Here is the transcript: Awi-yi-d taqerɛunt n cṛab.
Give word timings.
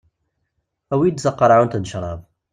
Awi-yi-d 0.93 1.19
taqerɛunt 1.21 1.77
n 1.81 1.87
cṛab. 1.91 2.19